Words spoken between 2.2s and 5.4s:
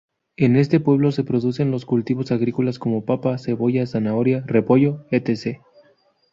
agrícolas como papa, cebolla, zanahoria, repollo, ect.